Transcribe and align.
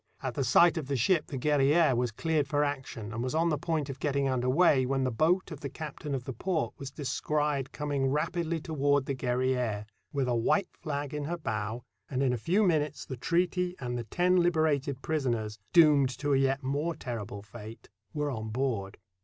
At 0.23 0.33
the 0.33 0.43
sight 0.43 0.77
of 0.77 0.87
the 0.87 0.95
ship 0.95 1.27
the 1.27 1.37
Guerriere 1.37 1.93
was 1.95 2.09
cleared 2.11 2.47
for 2.47 2.63
action 2.63 3.13
and 3.13 3.21
was 3.21 3.35
on 3.35 3.49
the 3.49 3.57
point 3.59 3.87
of 3.87 3.99
getting 3.99 4.27
under 4.27 4.49
way 4.49 4.83
when 4.83 5.03
the 5.03 5.11
boat 5.11 5.51
of 5.51 5.59
the 5.59 5.69
captain 5.69 6.15
of 6.15 6.23
the 6.23 6.33
port 6.33 6.73
was 6.79 6.89
descried 6.89 7.71
coming 7.71 8.07
rapidly 8.07 8.59
toward 8.59 9.05
the 9.05 9.13
Guerriere, 9.13 9.85
with 10.11 10.27
a 10.27 10.33
white 10.35 10.69
flag 10.75 11.13
in 11.13 11.25
her 11.25 11.37
bow, 11.37 11.83
and 12.09 12.23
in 12.23 12.33
a 12.33 12.37
few 12.39 12.63
minutes 12.63 13.05
the 13.05 13.15
treaty 13.15 13.75
and 13.79 13.95
the 13.95 14.05
ten 14.05 14.39
hberated 14.39 15.03
prisoners, 15.03 15.59
doomed 15.71 16.09
to 16.17 16.33
a 16.33 16.37
yet 16.39 16.63
more 16.63 16.95
terrible 16.95 17.43
fate, 17.43 17.87
were 18.11 18.31
on 18.31 18.49
board. 18.49 18.97